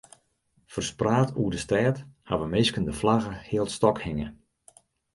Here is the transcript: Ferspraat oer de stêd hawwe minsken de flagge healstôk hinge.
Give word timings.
Ferspraat 0.73 1.29
oer 1.41 1.51
de 1.53 1.59
stêd 1.65 1.97
hawwe 2.29 2.47
minsken 2.53 2.87
de 2.87 2.93
flagge 3.01 3.33
healstôk 3.49 3.97
hinge. 4.05 4.27